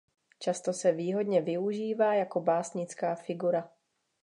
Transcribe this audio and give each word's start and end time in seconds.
Často 0.39 0.73
se 0.73 0.91
výhodně 0.91 1.41
využívá 1.41 2.13
jako 2.13 2.39
básnická 2.41 3.15
figura. 3.15 3.69